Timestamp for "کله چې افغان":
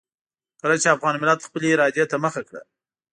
0.61-1.15